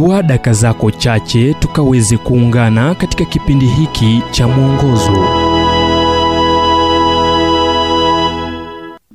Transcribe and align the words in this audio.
chukua 0.00 0.22
daka 0.22 0.52
zako 0.52 0.90
chache 0.90 1.54
tukaweze 1.54 2.16
kuungana 2.16 2.94
katika 2.94 3.24
kipindi 3.24 3.66
hiki 3.66 4.22
cha 4.30 4.48
mwongozo 4.48 5.24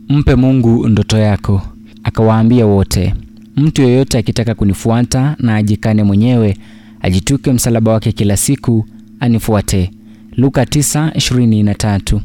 Mpe 0.10 0.36
Mungu 0.36 0.88
ndoto 0.88 1.18
yako. 1.18 1.62
Akawaambia 2.04 2.66
wote, 2.66 3.14
mtu 3.56 3.82
yeyote 3.82 4.18
akitaka 4.18 4.54
kunifuata 4.56 5.36
na 5.40 5.56
ajikane 5.56 6.04
mwenyewe, 6.04 6.58
ajituke 7.02 7.52
msalaba 7.52 7.92
wake 7.92 8.12
kila 8.12 8.38
siku, 8.38 8.86
anifuate. 9.20 9.92
Luka 10.38 10.64
9:23. 10.64 12.20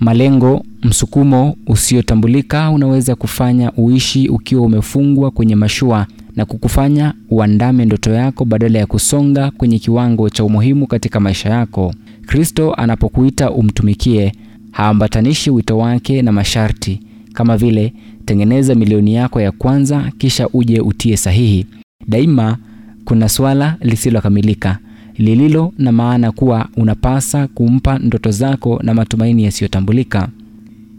Malengo, 0.00 0.64
msukumo 0.82 1.56
usiotambulika 1.66 2.70
unaweza 2.70 3.14
kufanya 3.14 3.72
uishi 3.72 4.28
ukiwa 4.28 4.62
umefungwa 4.62 5.30
kwenye 5.30 5.54
mashua 5.56 6.06
na 6.36 6.44
kukufanya 6.44 7.14
uandame 7.30 7.84
ndoto 7.84 8.10
yako 8.12 8.44
badala 8.44 8.78
ya 8.78 8.86
kusonga 8.86 9.50
kwenye 9.50 9.78
kiwango 9.78 10.30
cha 10.30 10.44
umuhimu 10.44 10.86
katika 10.86 11.20
maisha 11.20 11.48
yako. 11.50 11.94
Kristo 12.26 12.74
anapokuita 12.74 13.50
umtumikie, 13.50 14.32
haambatanishi 14.72 15.50
wito 15.50 15.78
wake 15.78 16.22
na 16.22 16.32
masharti 16.32 17.00
kama 17.32 17.56
vile 17.56 17.92
tengeneza 18.24 18.74
milioni 18.74 19.14
yako 19.14 19.40
ya 19.40 19.52
kwanza 19.52 20.12
kisha 20.18 20.48
uje 20.48 20.80
utie 20.80 21.16
sahihi. 21.16 21.66
Daima 22.08 22.56
kuna 23.04 23.28
swala 23.28 23.76
lisilokamilika 23.80 24.78
lililo 25.18 25.72
na 25.78 25.92
maana 25.92 26.32
kuwa 26.32 26.68
unapasa 26.76 27.48
kumpa 27.48 27.98
ndoto 27.98 28.30
zako 28.30 28.80
na 28.82 28.94
matumaini 28.94 29.44
yasiyotambulika. 29.44 30.28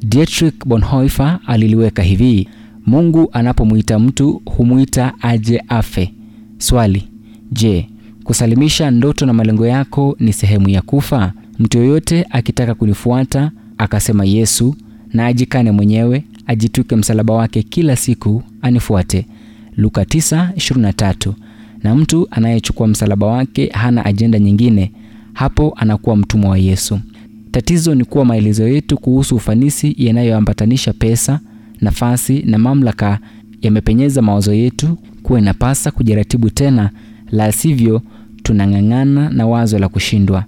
Dietrich 0.04 0.66
Bonhoeffer 0.66 1.40
aliliweka 1.48 2.04
hivi: 2.04 2.48
Mungu 2.88 3.30
anapomwita 3.34 4.00
mtu 4.00 4.42
humwita 4.46 5.14
aje 5.22 5.64
afe. 5.68 6.14
Swali: 6.58 7.08
Je, 7.52 7.88
kusalimisha 8.24 8.92
ndoto 8.92 9.26
na 9.26 9.34
malengo 9.34 9.68
yako 9.68 10.16
ni 10.20 10.34
sehemu 10.34 10.70
ya 10.70 10.82
kufa? 10.82 11.34
Mtu 11.60 11.78
yoyote 11.78 12.26
akitaka 12.30 12.74
kunifuata, 12.76 13.52
akasema 13.78 14.26
Yesu, 14.26 14.76
na 15.14 15.26
ajikane 15.26 15.72
mwenyewe, 15.72 16.24
ajituke 16.48 16.96
msalaba 16.96 17.34
wake 17.34 17.64
kila 17.64 17.96
siku, 17.96 18.44
anifuate. 18.62 19.26
Luka 19.78 20.02
9:23. 20.06 21.34
Na 21.84 21.96
mtu 21.96 22.28
anayechukua 22.32 22.88
msalaba 22.88 23.28
wake 23.28 23.68
hana 23.74 24.06
ajenda 24.06 24.40
nyingine, 24.40 24.92
hapo 25.34 25.74
anakuwa 25.78 26.16
mtumwa 26.18 26.50
wa 26.50 26.58
Yesu. 26.58 27.00
Tatizo 27.52 27.96
ni 27.96 28.04
kuwa 28.06 28.26
maelezo 28.26 28.68
yetu 28.68 28.98
kuhusu 28.98 29.36
ufanisi 29.36 29.96
yanayoambatanisha 29.98 30.94
pesa, 30.94 31.40
nafasi 31.82 32.42
na 32.46 32.58
mamlaka 32.58 33.20
yamepenyeza 33.62 34.22
mawazo 34.22 34.54
yetu 34.54 34.98
kuwa 35.24 35.40
inapasa 35.40 35.92
kujiratibu 35.92 36.50
tena, 36.50 36.90
la 37.32 37.52
sivyo 37.52 38.02
tunang'ang'ana 38.44 39.30
na 39.30 39.48
wazo 39.48 39.80
la 39.80 39.90
kushindwa. 39.90 40.44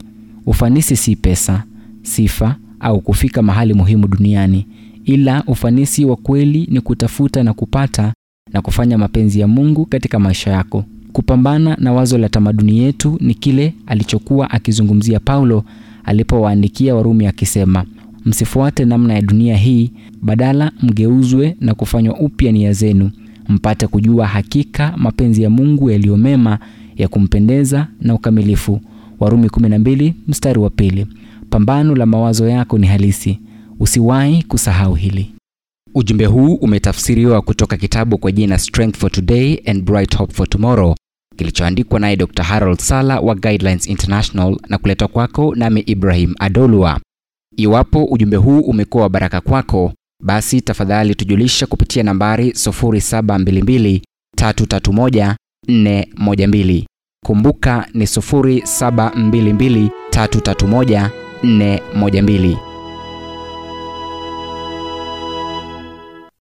Ufanisi 0.45 0.95
si 0.95 1.15
pesa, 1.15 1.63
sifa 2.01 2.55
au 2.79 3.01
kufika 3.01 3.41
mahali 3.41 3.73
muhimu 3.73 4.07
duniani, 4.07 4.67
ila 5.05 5.43
ufanisi 5.47 6.05
wa 6.05 6.15
kweli 6.15 6.67
ni 6.71 6.81
kutafuta 6.81 7.43
na 7.43 7.53
kupata 7.53 8.13
na 8.53 8.61
kufanya 8.61 8.97
mapenzi 8.97 9.39
ya 9.39 9.47
Mungu 9.47 9.85
katika 9.85 10.19
maisha 10.19 10.51
yako. 10.51 10.85
Kupambana 11.13 11.75
na 11.79 11.93
wazo 11.93 12.17
la 12.17 12.29
tamaduni 12.29 12.77
yetu 12.79 13.17
ni 13.21 13.33
kile 13.33 13.73
alichokuwa 13.87 14.51
akizungumzia 14.51 15.19
Paulo 15.19 15.63
alipowaandikia 16.05 16.95
Warumi 16.95 17.27
akisema, 17.27 17.85
msifuate 18.25 18.85
namna 18.85 19.13
ya 19.13 19.21
dunia 19.21 19.57
hii, 19.57 19.91
badala 20.21 20.71
mgeuzwe 20.83 21.55
na 21.59 21.73
kufanywa 21.73 22.19
upya 22.19 22.51
nia 22.51 22.73
zenu, 22.73 23.11
mpate 23.49 23.87
kujua 23.87 24.27
hakika 24.27 24.93
mapenzi 24.97 25.43
ya 25.43 25.49
Mungu 25.49 25.89
yaliyo 25.91 26.17
mema, 26.17 26.59
ya 26.97 27.07
kumpendeza 27.07 27.87
na 28.01 28.13
ukamilifu. 28.13 28.81
Warumi 29.19 29.47
12 29.47 30.13
mstari 30.27 30.59
wa 30.59 30.69
pili. 30.69 31.07
Pambano 31.49 31.95
la 31.95 32.05
mawazo 32.05 32.49
yako 32.49 32.77
ni 32.77 32.87
halisi, 32.87 33.39
usiwahi 33.79 34.43
kusahau 34.43 34.93
hili. 34.95 35.31
Ujumbe 35.95 36.25
huu 36.25 36.53
umetafsiriwa 36.55 37.41
kutoka 37.41 37.77
kitabu 37.77 38.17
kwa 38.17 38.31
jina 38.31 38.57
Strength 38.57 38.97
for 38.97 39.11
Today 39.11 39.59
and 39.65 39.83
Bright 39.83 40.17
Hope 40.17 40.33
for 40.33 40.49
Tomorrow 40.49 40.95
kilichoandikwa 41.35 41.99
naye 41.99 42.15
Dr. 42.15 42.43
Harold 42.43 42.79
Sala 42.79 43.19
wa 43.19 43.35
Guidelines 43.35 43.87
International 43.87 44.57
na 44.69 44.77
kuletwa 44.77 45.07
kwako 45.07 45.55
nami 45.55 45.79
Ibrahim 45.79 46.33
Adolua. 46.39 46.99
Iwapo 47.59 48.03
ujumbe 48.05 48.37
huu 48.37 48.59
umekuwa 48.59 49.03
wa 49.03 49.09
baraka 49.09 49.41
kwako, 49.41 49.93
basi 50.23 50.61
tafadhali 50.61 51.15
tujulisha 51.15 51.65
kupitia 51.67 52.03
nambari 52.03 52.49
0722 52.49 54.01
331 54.37 55.35
412. 55.67 56.85
Kumbuka 57.25 57.87
ni 57.93 58.05
0722 58.05 59.89
331 60.11 61.09
412. 61.43 62.68